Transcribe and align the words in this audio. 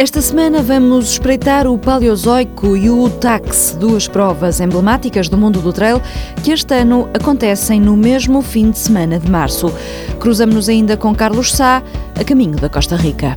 Esta 0.00 0.22
semana 0.22 0.62
vamos 0.62 1.10
espreitar 1.10 1.66
o 1.66 1.76
Paleozoico 1.76 2.74
e 2.74 2.88
o 2.88 3.10
Tax, 3.10 3.76
duas 3.78 4.08
provas 4.08 4.58
emblemáticas 4.58 5.28
do 5.28 5.36
mundo 5.36 5.60
do 5.60 5.74
trail 5.74 6.00
que 6.42 6.52
este 6.52 6.72
ano 6.74 7.10
acontecem 7.12 7.78
no 7.78 7.94
mesmo 7.98 8.40
fim 8.40 8.70
de 8.70 8.78
semana 8.78 9.18
de 9.18 9.30
março. 9.30 9.70
Cruzamos-nos 10.18 10.70
ainda 10.70 10.96
com 10.96 11.14
Carlos 11.14 11.52
Sá, 11.52 11.82
a 12.18 12.24
caminho 12.24 12.56
da 12.56 12.70
Costa 12.70 12.96
Rica. 12.96 13.36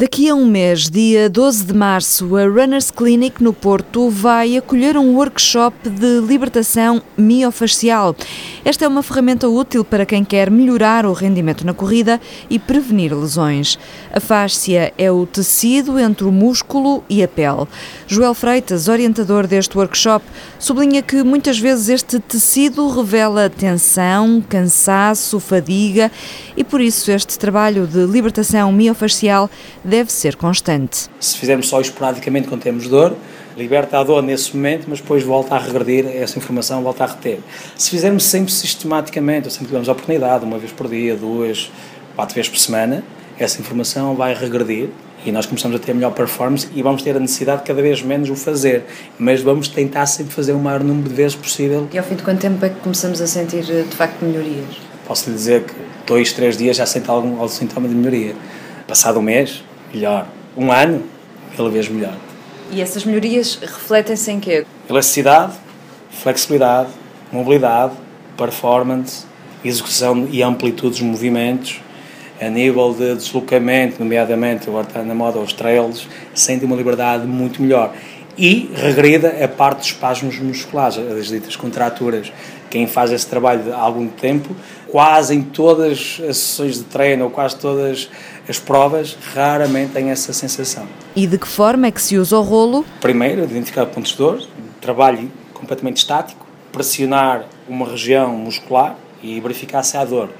Daqui 0.00 0.30
a 0.30 0.34
um 0.34 0.46
mês, 0.46 0.88
dia 0.88 1.28
12 1.28 1.66
de 1.66 1.74
março, 1.74 2.34
a 2.34 2.44
Runners 2.44 2.90
Clinic 2.90 3.44
no 3.44 3.52
Porto 3.52 4.08
vai 4.08 4.56
acolher 4.56 4.96
um 4.96 5.14
workshop 5.14 5.90
de 5.90 6.20
libertação 6.20 7.02
miofacial. 7.18 8.16
Esta 8.64 8.84
é 8.84 8.88
uma 8.88 9.02
ferramenta 9.02 9.48
útil 9.48 9.84
para 9.84 10.04
quem 10.04 10.22
quer 10.22 10.50
melhorar 10.50 11.06
o 11.06 11.12
rendimento 11.12 11.64
na 11.64 11.72
corrida 11.72 12.20
e 12.48 12.58
prevenir 12.58 13.16
lesões. 13.16 13.78
A 14.12 14.20
fáscia 14.20 14.92
é 14.98 15.10
o 15.10 15.24
tecido 15.24 15.98
entre 15.98 16.24
o 16.24 16.32
músculo 16.32 17.02
e 17.08 17.22
a 17.22 17.28
pele. 17.28 17.66
Joel 18.06 18.34
Freitas, 18.34 18.88
orientador 18.88 19.46
deste 19.46 19.76
workshop, 19.76 20.24
sublinha 20.58 21.02
que 21.02 21.22
muitas 21.22 21.58
vezes 21.58 21.88
este 21.88 22.20
tecido 22.20 22.88
revela 22.90 23.48
tensão, 23.48 24.44
cansaço, 24.46 25.40
fadiga 25.40 26.10
e 26.56 26.62
por 26.62 26.80
isso 26.80 27.10
este 27.10 27.38
trabalho 27.38 27.86
de 27.86 28.04
libertação 28.04 28.70
miofacial 28.72 29.48
deve 29.82 30.12
ser 30.12 30.36
constante. 30.36 31.08
Se 31.18 31.38
fizermos 31.38 31.68
só 31.68 31.80
esporadicamente 31.80 32.48
quando 32.48 32.62
temos 32.62 32.86
dor, 32.86 33.16
liberta 33.56 33.98
a 33.98 34.04
dor 34.04 34.22
nesse 34.22 34.56
momento, 34.56 34.86
mas 34.88 35.00
depois 35.00 35.22
volta 35.22 35.54
a 35.54 35.58
regredir 35.58 36.06
essa 36.06 36.38
informação, 36.38 36.82
volta 36.82 37.04
a 37.04 37.06
reter. 37.06 37.40
Se 37.76 37.90
fizermos 37.90 38.24
sempre 38.24 38.52
sistematicamente, 38.52 39.46
ou 39.46 39.50
sempre 39.50 39.66
tivermos 39.66 39.88
a 39.88 39.92
oportunidade, 39.92 40.44
uma 40.44 40.58
vez 40.58 40.72
por 40.72 40.88
dia, 40.88 41.16
duas, 41.16 41.70
quatro 42.14 42.34
vezes 42.34 42.50
por 42.50 42.58
semana, 42.58 43.04
essa 43.38 43.60
informação 43.60 44.14
vai 44.14 44.34
regredir 44.34 44.88
e 45.24 45.32
nós 45.32 45.46
começamos 45.46 45.76
a 45.76 45.80
ter 45.80 45.94
melhor 45.94 46.12
performance 46.12 46.68
e 46.74 46.82
vamos 46.82 47.02
ter 47.02 47.16
a 47.16 47.20
necessidade 47.20 47.60
de 47.60 47.66
cada 47.66 47.82
vez 47.82 48.02
menos 48.02 48.30
o 48.30 48.36
fazer, 48.36 48.84
mas 49.18 49.42
vamos 49.42 49.68
tentar 49.68 50.06
sempre 50.06 50.32
fazer 50.32 50.52
o 50.52 50.58
maior 50.58 50.82
número 50.82 51.08
de 51.08 51.14
vezes 51.14 51.34
possível. 51.34 51.88
E 51.92 51.98
ao 51.98 52.04
fim 52.04 52.14
de 52.14 52.22
quanto 52.22 52.40
tempo 52.40 52.64
é 52.64 52.68
que 52.68 52.80
começamos 52.80 53.20
a 53.20 53.26
sentir 53.26 53.64
de 53.64 53.96
facto 53.96 54.22
melhorias? 54.24 54.76
Posso 55.06 55.28
lhe 55.28 55.36
dizer 55.36 55.64
que 55.64 55.74
dois, 56.06 56.32
três 56.32 56.56
dias 56.56 56.76
já 56.76 56.86
sinto 56.86 57.10
algum, 57.10 57.32
algum 57.32 57.48
sintoma 57.48 57.88
de 57.88 57.94
melhoria. 57.94 58.34
Passado 58.86 59.18
um 59.18 59.22
mês, 59.22 59.62
melhor. 59.92 60.26
Um 60.56 60.70
ano, 60.72 61.02
pela 61.56 61.70
vez 61.70 61.88
melhor. 61.88 62.14
E 62.72 62.80
essas 62.80 63.04
melhorias 63.04 63.58
refletem-se 63.60 64.30
em 64.30 64.38
quê? 64.38 64.64
Elasticidade, 64.88 65.54
flexibilidade, 66.10 66.90
mobilidade, 67.32 67.94
performance, 68.36 69.24
execução 69.64 70.28
e 70.30 70.40
amplitude 70.40 70.90
dos 70.90 71.00
movimentos, 71.00 71.80
a 72.40 72.48
nível 72.48 72.94
de 72.94 73.16
deslocamento, 73.16 73.96
nomeadamente 73.98 74.68
agora 74.68 74.86
está 74.86 75.02
na 75.02 75.14
moda 75.14 75.38
os 75.40 75.52
trails, 75.52 76.06
sente 76.32 76.64
uma 76.64 76.76
liberdade 76.76 77.26
muito 77.26 77.60
melhor. 77.60 77.92
E 78.38 78.70
regrida 78.74 79.44
a 79.44 79.48
parte 79.48 79.78
dos 79.78 79.86
espasmos 79.88 80.38
musculares, 80.38 80.96
as 80.96 81.26
ditas 81.26 81.56
contraturas. 81.56 82.32
Quem 82.70 82.86
faz 82.86 83.10
esse 83.10 83.26
trabalho 83.26 83.74
há 83.74 83.80
algum 83.80 84.06
tempo, 84.06 84.56
quase 84.86 85.34
em 85.34 85.42
todas 85.42 86.20
as 86.22 86.36
sessões 86.36 86.76
de 86.76 86.84
treino 86.84 87.24
ou 87.24 87.30
quase 87.30 87.56
todas 87.56 88.08
as 88.50 88.58
provas, 88.58 89.16
raramente 89.32 89.92
tem 89.92 90.10
essa 90.10 90.32
sensação. 90.32 90.86
E 91.14 91.26
de 91.26 91.38
que 91.38 91.46
forma 91.46 91.86
é 91.86 91.90
que 91.90 92.02
se 92.02 92.18
usa 92.18 92.36
o 92.36 92.42
rolo? 92.42 92.84
Primeiro, 93.00 93.44
identificar 93.44 93.86
pontos 93.86 94.10
de 94.10 94.18
dor, 94.18 94.42
trabalho 94.80 95.30
completamente 95.54 95.98
estático, 95.98 96.44
pressionar 96.72 97.44
uma 97.68 97.88
região 97.88 98.30
muscular 98.36 98.96
e 99.22 99.40
verificar 99.40 99.82
se 99.82 99.96
há 99.96 100.04
dor. 100.04 100.30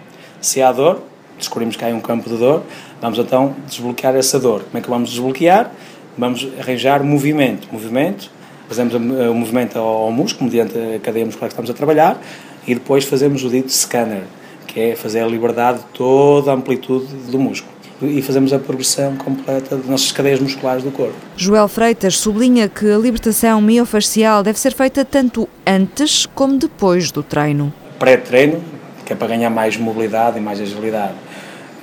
Se 0.40 0.60
há 0.60 0.72
dor, 0.72 1.02
descobrimos 1.38 1.76
que 1.76 1.84
há 1.84 1.88
um 1.88 2.00
campo 2.00 2.28
de 2.28 2.36
dor, 2.36 2.62
vamos 3.00 3.18
então 3.18 3.54
desbloquear 3.66 4.16
essa 4.16 4.38
dor. 4.38 4.62
Como 4.64 4.78
é 4.78 4.80
que 4.80 4.90
vamos 4.90 5.10
desbloquear? 5.10 5.70
Vamos 6.18 6.48
arranjar 6.58 7.04
movimento. 7.04 7.68
Movimento, 7.70 8.30
fazemos 8.68 8.94
o 8.94 9.00
movimento 9.34 9.78
ao 9.78 10.10
músculo, 10.10 10.50
mediante 10.50 10.76
a 10.96 10.98
cadeia 10.98 11.24
muscular 11.24 11.48
que 11.48 11.52
estamos 11.52 11.70
a 11.70 11.74
trabalhar, 11.74 12.20
e 12.66 12.74
depois 12.74 13.04
fazemos 13.04 13.44
o 13.44 13.48
dito 13.48 13.70
scanner, 13.72 14.24
que 14.72 14.80
é 14.80 14.96
fazer 14.96 15.20
a 15.20 15.26
liberdade 15.26 15.78
de 15.78 15.84
toda 15.86 16.50
a 16.50 16.54
amplitude 16.54 17.06
do 17.30 17.38
músculo 17.38 17.72
e 18.02 18.22
fazemos 18.22 18.52
a 18.52 18.58
progressão 18.58 19.14
completa 19.16 19.76
das 19.76 19.86
nossas 19.86 20.10
cadeias 20.10 20.40
musculares 20.40 20.82
do 20.82 20.90
corpo. 20.90 21.14
Joel 21.36 21.68
Freitas 21.68 22.16
sublinha 22.16 22.68
que 22.68 22.90
a 22.90 22.96
libertação 22.96 23.60
miofascial 23.60 24.42
deve 24.42 24.58
ser 24.58 24.72
feita 24.72 25.04
tanto 25.04 25.48
antes 25.66 26.24
como 26.26 26.56
depois 26.56 27.10
do 27.10 27.22
treino. 27.22 27.72
Pré-treino, 27.98 28.62
que 29.04 29.12
é 29.12 29.16
para 29.16 29.28
ganhar 29.28 29.50
mais 29.50 29.76
mobilidade 29.76 30.38
e 30.38 30.40
mais 30.40 30.60
agilidade 30.60 31.14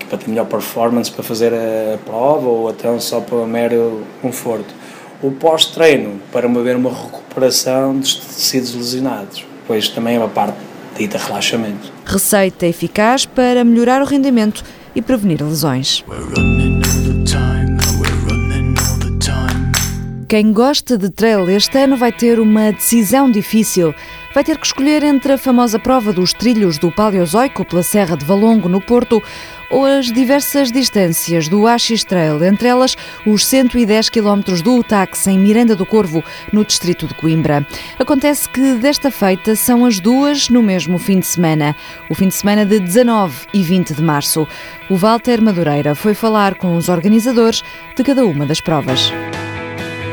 para 0.10 0.18
ter 0.18 0.30
melhor 0.30 0.46
performance 0.46 1.12
para 1.12 1.24
fazer 1.24 1.54
a 1.54 1.98
prova 2.06 2.48
ou 2.48 2.70
até 2.70 2.98
só 3.00 3.20
para 3.20 3.46
mero 3.46 4.04
conforto. 4.22 4.74
O 5.22 5.32
pós-treino, 5.32 6.22
para 6.32 6.48
haver 6.48 6.76
uma 6.76 6.90
recuperação 6.90 7.98
dos 7.98 8.16
tecidos 8.16 8.74
lesionados, 8.74 9.46
pois 9.66 9.90
também 9.90 10.16
é 10.16 10.20
uma 10.20 10.30
parte 10.30 10.58
dita 10.98 11.18
relaxamento. 11.18 11.97
Receita 12.08 12.66
eficaz 12.66 13.26
para 13.26 13.66
melhorar 13.66 14.02
o 14.02 14.06
rendimento 14.06 14.64
e 14.96 15.02
prevenir 15.02 15.44
lesões. 15.44 16.06
Quem 20.28 20.52
gosta 20.52 20.98
de 20.98 21.10
trail 21.10 21.50
este 21.50 21.78
ano 21.78 21.96
vai 21.96 22.12
ter 22.12 22.38
uma 22.38 22.74
decisão 22.74 23.32
difícil. 23.32 23.96
Vai 24.34 24.44
ter 24.44 24.58
que 24.58 24.66
escolher 24.66 25.02
entre 25.02 25.32
a 25.32 25.38
famosa 25.38 25.80
prova 25.80 26.12
dos 26.12 26.34
trilhos 26.34 26.78
do 26.78 26.92
Paleozoico 26.92 27.64
pela 27.64 27.82
Serra 27.82 28.18
de 28.18 28.26
Valongo, 28.26 28.68
no 28.68 28.82
Porto, 28.82 29.24
ou 29.70 29.86
as 29.86 30.12
diversas 30.12 30.70
distâncias 30.70 31.48
do 31.48 31.66
Axis 31.66 32.04
Trail, 32.04 32.44
entre 32.44 32.68
elas 32.68 32.98
os 33.26 33.46
110 33.46 34.10
km 34.10 34.42
do 34.62 34.76
Utax 34.76 35.28
em 35.28 35.40
Miranda 35.40 35.78
do 35.78 35.86
Corvo, 35.86 36.22
no 36.52 36.66
distrito 36.66 37.08
de 37.08 37.14
Coimbra. 37.14 37.66
Acontece 37.98 38.50
que 38.50 38.74
desta 38.74 39.10
feita 39.10 39.56
são 39.56 39.86
as 39.86 39.98
duas 39.98 40.50
no 40.50 40.62
mesmo 40.62 40.98
fim 40.98 41.20
de 41.22 41.26
semana, 41.26 41.74
o 42.10 42.16
fim 42.16 42.28
de 42.28 42.36
semana 42.36 42.66
de 42.66 42.82
19 42.82 43.48
e 43.54 43.64
20 43.64 43.94
de 43.94 44.04
março. 44.04 44.46
O 44.90 44.98
Walter 44.98 45.42
Madureira 45.42 45.96
foi 45.96 46.14
falar 46.14 46.56
com 46.56 46.76
os 46.76 46.90
organizadores 46.90 47.64
de 47.96 48.04
cada 48.04 48.26
uma 48.26 48.46
das 48.46 48.60
provas. 48.60 49.10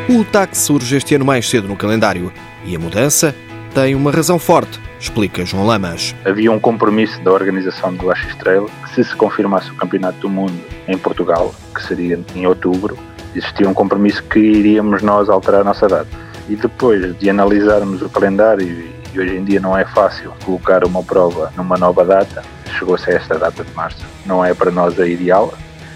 O 0.08 0.18
Utax 0.18 0.58
surge 0.58 0.96
este 0.96 1.14
ano 1.14 1.24
mais 1.24 1.48
cedo 1.48 1.66
no 1.66 1.76
calendário 1.76 2.30
e 2.64 2.76
a 2.76 2.78
mudança 2.78 3.34
tem 3.74 3.94
uma 3.94 4.10
razão 4.10 4.38
forte 4.38 4.78
explica 5.04 5.44
João 5.44 5.66
Lamas. 5.66 6.14
Havia 6.24 6.50
um 6.50 6.58
compromisso 6.58 7.20
da 7.22 7.32
organização 7.32 7.94
do 7.94 8.10
Ash 8.10 8.34
Trail 8.36 8.70
que 8.82 8.94
se 8.94 9.04
se 9.04 9.16
confirmasse 9.16 9.70
o 9.70 9.74
Campeonato 9.74 10.18
do 10.18 10.28
Mundo 10.28 10.58
em 10.88 10.96
Portugal, 10.96 11.54
que 11.74 11.82
seria 11.82 12.18
em 12.34 12.46
outubro, 12.46 12.98
existia 13.34 13.68
um 13.68 13.74
compromisso 13.74 14.22
que 14.24 14.38
iríamos 14.38 15.02
nós 15.02 15.28
alterar 15.28 15.60
a 15.60 15.64
nossa 15.64 15.86
data. 15.86 16.08
E 16.48 16.56
depois 16.56 17.16
de 17.18 17.30
analisarmos 17.30 18.02
o 18.02 18.08
calendário, 18.08 18.66
e 19.14 19.18
hoje 19.18 19.36
em 19.36 19.44
dia 19.44 19.60
não 19.60 19.76
é 19.76 19.84
fácil 19.84 20.32
colocar 20.44 20.84
uma 20.84 21.02
prova 21.02 21.52
numa 21.56 21.76
nova 21.76 22.04
data, 22.04 22.42
chegou-se 22.78 23.10
a 23.10 23.14
esta 23.14 23.38
data 23.38 23.62
de 23.62 23.72
março. 23.74 24.04
Não 24.26 24.44
é 24.44 24.52
para 24.54 24.70
nós 24.70 24.98
a 24.98 25.06
ideal. 25.06 25.54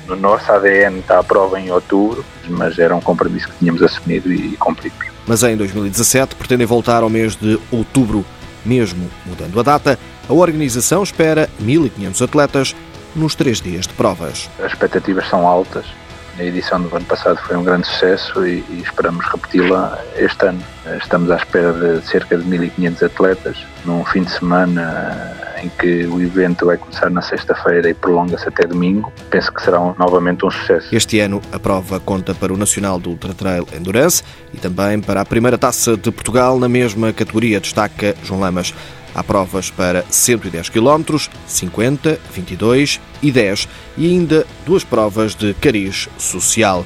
No 0.09 0.17
nosso 0.17 0.51
ADN 0.51 1.01
está 1.01 1.19
a 1.19 1.23
prova 1.23 1.61
em 1.61 1.71
outubro, 1.71 2.25
mas 2.49 2.79
era 2.79 2.97
um 2.97 3.01
compromisso 3.01 3.47
que 3.49 3.59
tínhamos 3.59 3.83
assumido 3.83 4.33
e 4.33 4.57
cumprimos. 4.57 5.07
Mas 5.27 5.43
em 5.43 5.55
2017 5.55 6.35
pretendem 6.35 6.67
voltar 6.67 7.03
ao 7.03 7.11
mês 7.11 7.37
de 7.37 7.61
outubro. 7.71 8.25
Mesmo 8.65 9.09
mudando 9.25 9.61
a 9.61 9.63
data, 9.63 9.99
a 10.29 10.33
organização 10.33 11.03
espera 11.03 11.49
1.500 11.63 12.25
atletas 12.25 12.77
nos 13.15 13.35
três 13.35 13.61
dias 13.61 13.87
de 13.87 13.93
provas. 13.93 14.51
As 14.59 14.73
expectativas 14.73 15.29
são 15.29 15.47
altas. 15.47 15.87
A 16.39 16.43
edição 16.43 16.81
do 16.81 16.95
ano 16.95 17.05
passado 17.05 17.39
foi 17.47 17.57
um 17.57 17.65
grande 17.65 17.87
sucesso 17.87 18.47
e, 18.47 18.65
e 18.69 18.83
esperamos 18.83 19.27
repeti-la 19.27 19.99
este 20.17 20.47
ano. 20.47 20.63
Estamos 21.01 21.31
à 21.31 21.37
espera 21.37 21.73
de 21.73 22.07
cerca 22.07 22.37
de 22.37 22.45
1.500 22.45 23.03
atletas 23.07 23.67
num 23.85 24.05
fim 24.05 24.23
de 24.23 24.31
semana 24.31 25.37
em 25.63 25.69
que 25.69 26.07
o 26.07 26.21
evento 26.21 26.67
vai 26.67 26.77
começar 26.77 27.11
na 27.11 27.23
sexta-feira 27.23 27.91
e 27.91 27.95
prolonga-se 27.95 28.49
até 28.49 28.67
domingo. 28.67 29.13
Penso 29.31 29.53
que 29.53 29.63
será 29.63 29.81
um, 29.81 29.95
novamente 29.99 30.45
um 30.45 30.51
sucesso. 30.51 30.95
Este 30.95 31.21
ano 31.21 31.41
a 31.53 31.59
prova 31.59 32.01
conta 32.01 32.35
para 32.35 32.53
o 32.53 32.57
Nacional 32.57 32.99
do 32.99 33.11
Ultra 33.11 33.35
Trail 33.35 33.67
Endurance 33.77 34.23
e 34.53 34.59
também 34.59 35.01
para 35.01 35.21
a 35.21 35.25
primeira 35.25 35.59
taça 35.59 35.97
de 35.97 36.11
Portugal 36.11 36.59
na 36.59 36.69
mesma 36.69 37.13
categoria, 37.13 37.61
destaca 37.61 38.15
João 38.23 38.41
Lamas. 38.41 38.75
Há 39.15 39.25
provas 39.25 39.71
para 39.71 40.05
110 40.09 40.69
km, 40.69 41.17
50, 41.47 42.21
22 42.33 43.01
e 43.23 43.33
10 43.33 43.69
e 43.97 44.07
ainda 44.07 44.47
duas 44.65 44.85
provas 44.85 45.35
de 45.35 45.55
cariz 45.55 46.09
social. 46.19 46.85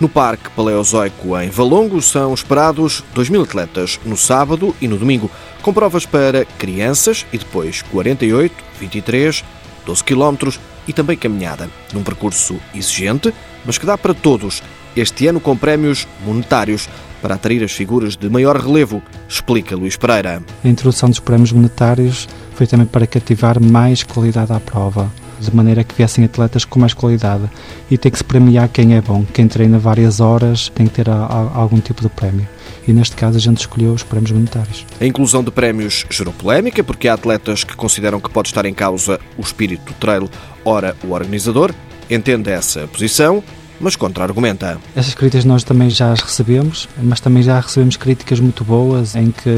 No 0.00 0.08
Parque 0.08 0.48
Paleozoico 0.56 1.38
em 1.38 1.50
Valongo 1.50 2.00
são 2.00 2.32
esperados 2.32 3.04
2 3.12 3.28
mil 3.28 3.42
atletas 3.42 4.00
no 4.02 4.16
sábado 4.16 4.74
e 4.80 4.88
no 4.88 4.96
domingo, 4.96 5.30
com 5.60 5.72
provas 5.72 6.06
para 6.06 6.44
crianças 6.44 7.26
e 7.32 7.38
depois 7.38 7.82
48, 7.82 8.54
23, 8.78 9.44
12 9.86 10.04
km 10.04 10.58
e 10.86 10.92
também 10.92 11.16
caminhada, 11.16 11.68
num 11.92 12.02
percurso 12.02 12.56
exigente, 12.74 13.32
mas 13.64 13.78
que 13.78 13.86
dá 13.86 13.96
para 13.96 14.14
todos, 14.14 14.62
este 14.96 15.26
ano 15.26 15.40
com 15.40 15.56
prémios 15.56 16.06
monetários. 16.24 16.88
para 17.20 17.34
atrair 17.34 17.62
as 17.62 17.72
figuras 17.72 18.16
de 18.16 18.30
maior 18.30 18.56
relevo, 18.56 19.02
explica 19.28 19.76
Luís 19.76 19.94
Pereira. 19.94 20.42
A 20.64 20.68
introdução 20.68 21.10
dos 21.10 21.20
prémios 21.20 21.52
monetários 21.52 22.26
foi 22.54 22.66
também 22.66 22.86
para 22.86 23.06
cativar 23.06 23.60
mais 23.60 24.02
qualidade 24.02 24.50
à 24.54 24.58
prova, 24.58 25.12
de 25.38 25.54
maneira 25.54 25.84
que 25.84 25.94
viessem 25.94 26.24
atletas 26.24 26.64
com 26.64 26.80
mais 26.80 26.94
qualidade. 26.94 27.44
E 27.90 27.98
tem 27.98 28.10
que 28.10 28.16
se 28.16 28.24
premiar 28.24 28.70
quem 28.70 28.96
é 28.96 29.02
bom, 29.02 29.22
quem 29.34 29.46
treina 29.46 29.78
várias 29.78 30.18
horas 30.18 30.70
tem 30.74 30.86
que 30.86 30.94
ter 30.94 31.10
a, 31.10 31.26
a, 31.26 31.58
algum 31.58 31.78
tipo 31.78 32.00
de 32.00 32.08
prémio 32.08 32.48
e 32.90 32.92
neste 32.92 33.14
caso 33.14 33.36
a 33.36 33.40
gente 33.40 33.58
escolheu 33.58 33.92
os 33.92 34.02
prémios 34.02 34.32
monetários. 34.32 34.84
A 35.00 35.06
inclusão 35.06 35.44
de 35.44 35.50
prémios 35.50 36.04
gerou 36.10 36.34
polémica 36.34 36.82
porque 36.82 37.06
há 37.06 37.14
atletas 37.14 37.62
que 37.62 37.76
consideram 37.76 38.20
que 38.20 38.28
pode 38.28 38.48
estar 38.48 38.66
em 38.66 38.74
causa 38.74 39.20
o 39.38 39.42
espírito 39.42 39.84
do 39.84 39.94
trail. 39.94 40.28
Ora, 40.64 40.96
o 41.04 41.12
organizador 41.12 41.72
entende 42.10 42.50
essa 42.50 42.88
posição, 42.88 43.42
mas 43.80 43.94
contra-argumenta. 43.94 44.78
Essas 44.94 45.14
críticas 45.14 45.44
nós 45.44 45.62
também 45.62 45.88
já 45.88 46.12
as 46.12 46.20
recebemos, 46.20 46.88
mas 47.00 47.20
também 47.20 47.42
já 47.42 47.60
recebemos 47.60 47.96
críticas 47.96 48.40
muito 48.40 48.64
boas 48.64 49.14
em 49.14 49.30
que 49.30 49.50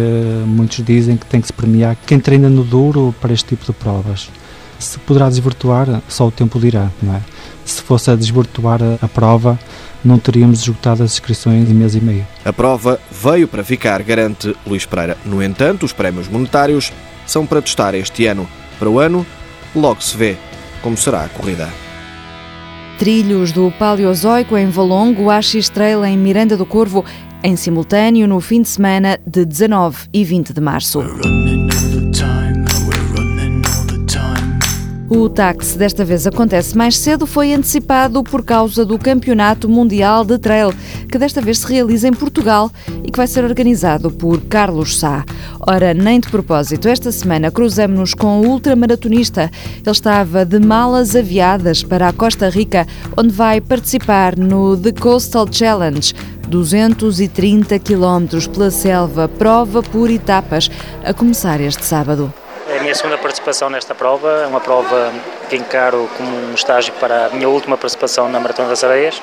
muitos 0.46 0.84
dizem 0.84 1.16
que 1.16 1.24
tem 1.24 1.40
que 1.40 1.46
se 1.46 1.52
premiar 1.52 1.96
quem 2.06 2.20
treina 2.20 2.50
no 2.50 2.62
duro 2.62 3.14
para 3.20 3.32
este 3.32 3.48
tipo 3.48 3.64
de 3.64 3.72
provas. 3.72 4.28
Se 4.78 4.98
poderá 4.98 5.28
desvirtuar, 5.28 6.02
só 6.08 6.26
o 6.26 6.30
tempo 6.30 6.60
dirá, 6.60 6.90
não 7.02 7.14
é? 7.14 7.20
Se 7.64 7.80
fosse 7.80 8.10
a 8.10 8.16
desvirtuar 8.16 8.80
a, 8.82 9.04
a 9.04 9.08
prova, 9.08 9.58
não 10.04 10.18
teríamos 10.18 10.60
esgotado 10.60 11.02
as 11.02 11.12
inscrições 11.12 11.70
em 11.70 11.74
mês 11.74 11.94
e 11.94 12.00
meio. 12.00 12.26
A 12.44 12.52
prova 12.52 13.00
veio 13.10 13.46
para 13.46 13.64
ficar, 13.64 14.02
garante 14.02 14.54
Luís 14.66 14.86
Pereira. 14.86 15.16
No 15.24 15.42
entanto, 15.42 15.84
os 15.84 15.92
prémios 15.92 16.28
monetários 16.28 16.92
são 17.26 17.46
para 17.46 17.62
testar 17.62 17.94
este 17.94 18.26
ano. 18.26 18.48
Para 18.78 18.90
o 18.90 18.98
ano, 18.98 19.24
logo 19.74 20.02
se 20.02 20.16
vê 20.16 20.36
como 20.82 20.96
será 20.96 21.24
a 21.24 21.28
corrida. 21.28 21.68
Trilhos 22.98 23.52
do 23.52 23.72
Paleozoico 23.78 24.56
em 24.56 24.68
Valongo, 24.68 25.30
Axis 25.30 25.68
Trail 25.68 26.04
em 26.04 26.16
Miranda 26.16 26.56
do 26.56 26.66
Corvo, 26.66 27.04
em 27.42 27.56
simultâneo 27.56 28.28
no 28.28 28.40
fim 28.40 28.62
de 28.62 28.68
semana 28.68 29.18
de 29.26 29.44
19 29.44 30.08
e 30.12 30.24
20 30.24 30.52
de 30.52 30.60
março. 30.60 31.02
O 35.14 35.28
táxi 35.28 35.76
desta 35.76 36.06
vez 36.06 36.26
acontece 36.26 36.74
mais 36.74 36.96
cedo, 36.96 37.26
foi 37.26 37.52
antecipado 37.52 38.24
por 38.24 38.42
causa 38.42 38.82
do 38.82 38.98
Campeonato 38.98 39.68
Mundial 39.68 40.24
de 40.24 40.38
Trail, 40.38 40.72
que 41.06 41.18
desta 41.18 41.42
vez 41.42 41.58
se 41.58 41.66
realiza 41.66 42.08
em 42.08 42.14
Portugal 42.14 42.72
e 43.04 43.10
que 43.10 43.18
vai 43.18 43.26
ser 43.26 43.44
organizado 43.44 44.10
por 44.10 44.40
Carlos 44.44 44.98
Sá. 44.98 45.22
Ora, 45.60 45.92
nem 45.92 46.18
de 46.18 46.30
propósito, 46.30 46.88
esta 46.88 47.12
semana 47.12 47.50
cruzamos-nos 47.50 48.14
com 48.14 48.40
o 48.40 48.48
ultramaratonista. 48.48 49.50
Ele 49.82 49.90
estava 49.90 50.46
de 50.46 50.58
malas 50.58 51.14
aviadas 51.14 51.82
para 51.82 52.08
a 52.08 52.12
Costa 52.14 52.48
Rica, 52.48 52.86
onde 53.14 53.34
vai 53.34 53.60
participar 53.60 54.34
no 54.34 54.78
The 54.78 54.92
Coastal 54.92 55.46
Challenge. 55.52 56.14
230 56.48 57.78
quilómetros 57.80 58.46
pela 58.46 58.70
selva, 58.70 59.28
prova 59.28 59.82
por 59.82 60.10
etapas, 60.10 60.70
a 61.04 61.12
começar 61.12 61.60
este 61.60 61.84
sábado. 61.84 62.32
Minha 62.82 62.96
segunda 62.96 63.16
participação 63.16 63.70
nesta 63.70 63.94
prova, 63.94 64.42
é 64.42 64.46
uma 64.46 64.60
prova 64.60 65.12
que 65.48 65.54
encaro 65.54 66.10
como 66.16 66.28
um 66.28 66.52
estágio 66.52 66.92
para 66.94 67.26
a 67.26 67.28
minha 67.30 67.48
última 67.48 67.76
participação 67.76 68.28
na 68.28 68.40
Maratona 68.40 68.70
das 68.70 68.82
Areias. 68.82 69.22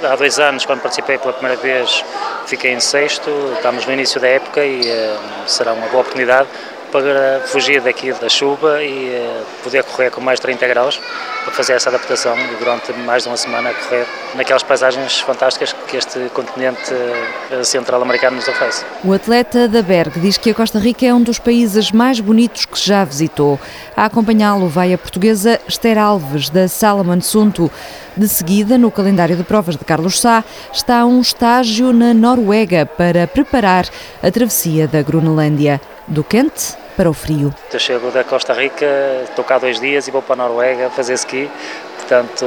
Há 0.00 0.14
dois 0.14 0.38
anos, 0.38 0.64
quando 0.64 0.80
participei 0.80 1.18
pela 1.18 1.32
primeira 1.32 1.60
vez, 1.60 2.04
fiquei 2.46 2.72
em 2.72 2.78
sexto, 2.78 3.28
estamos 3.56 3.84
no 3.84 3.92
início 3.92 4.20
da 4.20 4.28
época 4.28 4.64
e 4.64 4.82
uh, 4.82 5.18
será 5.48 5.72
uma 5.72 5.88
boa 5.88 6.02
oportunidade 6.02 6.48
para 6.90 7.40
fugir 7.46 7.80
daqui 7.80 8.12
da 8.12 8.28
chuva 8.28 8.82
e 8.82 9.08
uh, 9.08 9.44
poder 9.62 9.82
correr 9.84 10.10
com 10.10 10.20
mais 10.20 10.38
de 10.38 10.42
30 10.42 10.66
graus 10.68 11.00
para 11.44 11.52
fazer 11.54 11.74
essa 11.74 11.88
adaptação 11.88 12.36
e 12.38 12.56
durante 12.56 12.92
mais 12.92 13.22
de 13.22 13.28
uma 13.28 13.36
semana 13.36 13.72
correr 13.72 14.06
naquelas 14.34 14.62
paisagens 14.62 15.20
fantásticas 15.20 15.72
que 15.72 15.96
este 15.96 16.18
continente 16.34 16.92
uh, 16.92 17.64
central 17.64 18.02
americano 18.02 18.36
nos 18.36 18.48
oferece. 18.48 18.84
O 19.04 19.12
atleta 19.12 19.68
da 19.68 19.82
Berg 19.82 20.18
diz 20.20 20.36
que 20.36 20.50
a 20.50 20.54
Costa 20.54 20.78
Rica 20.78 21.06
é 21.06 21.14
um 21.14 21.22
dos 21.22 21.38
países 21.38 21.92
mais 21.92 22.20
bonitos 22.20 22.66
que 22.66 22.78
já 22.78 23.04
visitou. 23.04 23.58
A 23.96 24.06
acompanhá-lo 24.06 24.68
vai 24.68 24.92
a 24.92 24.98
portuguesa 24.98 25.60
Esther 25.68 25.98
Alves, 25.98 26.50
da 26.50 26.68
Salomon 26.68 27.20
Sunto. 27.20 27.70
De 28.16 28.28
seguida, 28.28 28.76
no 28.76 28.90
calendário 28.90 29.36
de 29.36 29.44
provas 29.44 29.76
de 29.76 29.84
Carlos 29.84 30.20
Sá, 30.20 30.44
está 30.72 31.04
um 31.04 31.20
estágio 31.20 31.92
na 31.92 32.12
Noruega 32.12 32.84
para 32.84 33.26
preparar 33.26 33.86
a 34.22 34.30
travessia 34.30 34.88
da 34.88 35.00
Groenlândia. 35.00 35.80
Do 36.08 36.24
quente 36.24 36.79
para 36.96 37.08
o 37.08 37.12
frio. 37.12 37.54
Eu 37.72 37.78
chego 37.78 38.10
da 38.10 38.24
Costa 38.24 38.52
Rica, 38.52 38.86
estou 39.24 39.44
cá 39.44 39.58
dois 39.58 39.80
dias 39.80 40.06
e 40.08 40.10
vou 40.10 40.22
para 40.22 40.34
a 40.34 40.48
Noruega 40.48 40.90
fazer 40.90 41.14
ski, 41.14 41.50
portanto 41.98 42.46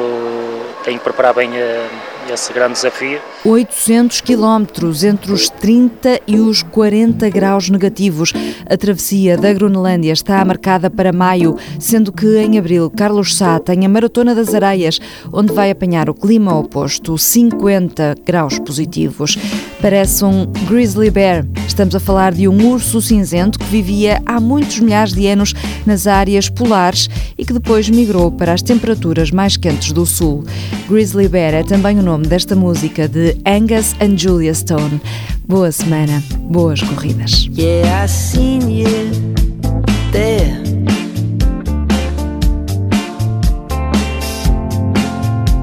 tenho 0.84 0.98
que 0.98 1.04
preparar 1.04 1.34
bem 1.34 1.56
eh, 1.56 1.88
esse 2.32 2.54
grande 2.54 2.74
desafio. 2.74 3.20
800 3.44 4.22
quilómetros 4.22 5.04
entre 5.04 5.32
os 5.32 5.50
30 5.50 6.22
e 6.26 6.40
os 6.40 6.64
40 6.64 7.30
graus 7.30 7.70
negativos. 7.70 8.32
A 8.66 8.78
travessia 8.78 9.38
da 9.38 9.52
Groenlândia 9.52 10.14
está 10.14 10.44
marcada 10.46 10.90
para 10.90 11.12
maio, 11.12 11.58
sendo 11.80 12.12
que 12.12 12.38
em 12.38 12.58
abril 12.58 12.90
Carlos 12.90 13.36
Sá 13.36 13.60
tem 13.60 13.86
a 13.86 13.90
Maratona 13.90 14.34
das 14.34 14.54
Areias, 14.54 15.00
onde 15.32 15.54
vai 15.54 15.72
apanhar 15.72 16.10
o 16.10 16.14
clima 16.14 16.58
oposto, 16.58 17.18
50 17.18 18.16
graus 18.26 18.58
positivos. 18.60 19.38
Parece 19.82 20.24
um 20.24 20.46
grizzly 20.68 21.10
bear. 21.10 21.46
Estamos 21.68 21.96
a 21.96 22.00
falar 22.00 22.34
de 22.34 22.48
um 22.48 22.72
urso 22.72 23.02
cinzento 23.02 23.60
que 23.60 23.66
vivia 23.66 24.22
há 24.26 24.40
muitos 24.40 24.80
milhares 24.80 25.14
de 25.14 25.28
anos 25.28 25.54
nas 25.86 26.08
áreas 26.08 26.48
polares 26.48 27.10
e 27.38 27.44
que 27.46 27.54
depois 27.54 27.90
migrou 27.90 28.32
para 28.32 28.54
as 28.54 28.62
temperaturas 28.62 29.32
mais 29.32 29.58
quentes 29.58 29.92
do 29.92 30.06
sul. 30.06 30.44
Grizzly 30.88 31.28
Bear 31.28 31.54
é 31.54 31.64
também 31.64 32.00
o 32.00 32.04
nome 32.04 32.13
desta 32.22 32.56
música 32.56 33.08
de 33.08 33.38
Angus 33.46 33.96
and 34.00 34.18
Julia 34.18 34.52
Stone. 34.52 35.02
Boa 35.48 35.72
semana, 35.72 36.22
boas 36.40 36.82
corridas. 36.82 37.50
Yeah. 37.52 38.08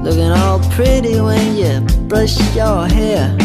Looking 0.03 0.31
all 0.31 0.59
pretty 0.71 1.21
when 1.21 1.55
you 1.55 1.81
brush 2.07 2.37
your 2.55 2.87
hair. 2.87 3.35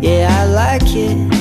Yeah, 0.00 0.28
I 0.30 0.44
like 0.46 0.96
it 0.96 1.31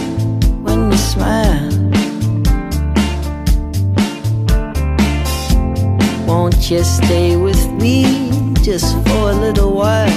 you 6.72 6.84
stay 6.86 7.36
with 7.36 7.70
me 7.82 8.54
just 8.62 8.96
for 9.10 9.32
a 9.32 9.34
little 9.34 9.74
while? 9.74 10.08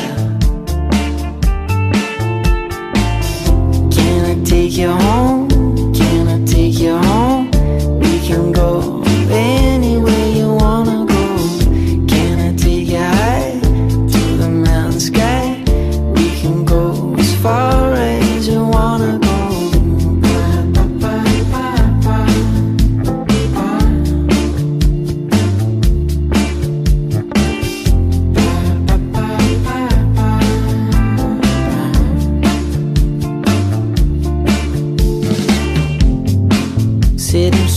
Can 3.91 4.25
I 4.25 4.41
take 4.45 4.77
you 4.77 4.93
home? 4.93 5.44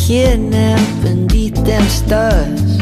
Here 0.07 0.37
now 0.37 0.77
beneath 1.01 1.53
them 1.65 1.83
stars. 1.89 2.77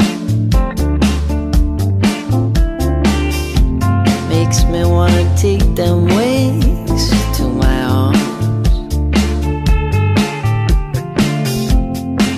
Makes 4.28 4.62
me 4.66 4.84
wanna 4.84 5.26
take 5.36 5.66
them 5.74 6.06
wings 6.06 7.10
to 7.36 7.48
my 7.48 7.82
arms. 7.82 8.68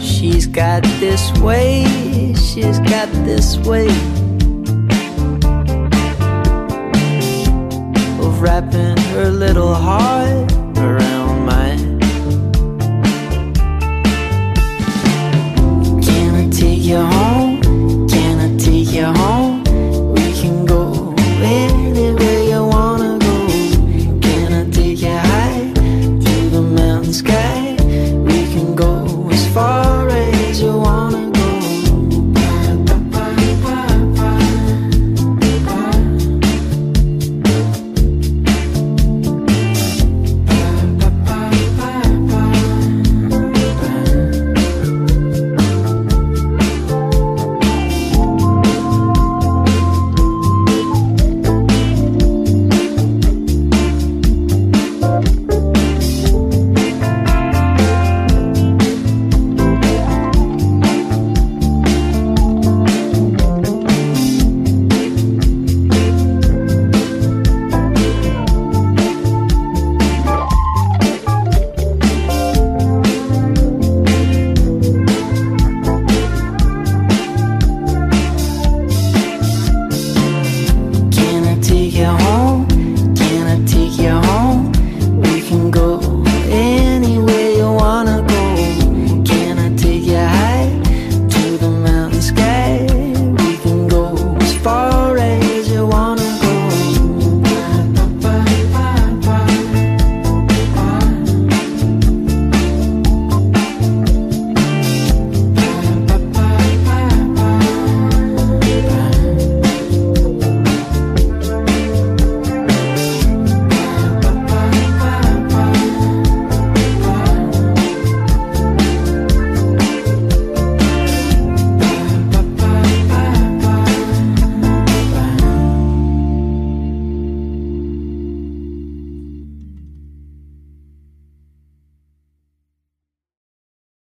She's 0.03 0.47
got 0.47 0.83
this 1.01 1.33
way, 1.41 1.85
she's 2.35 2.79
got 2.79 3.11
this 3.29 3.59
way. 3.59 3.89
Of 8.25 8.41
wrapping 8.41 8.97
her 9.13 9.29
little 9.31 9.75
heart 9.75 10.51
yo. 16.89 17.18